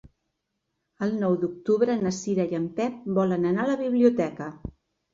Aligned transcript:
El 1.07 1.13
nou 1.25 1.35
d'octubre 1.43 1.99
na 2.01 2.15
Cira 2.23 2.49
i 2.49 2.59
en 2.63 2.67
Pep 2.81 3.07
volen 3.23 3.49
anar 3.55 3.67
a 3.67 3.73
la 3.77 3.81
biblioteca. 3.87 4.53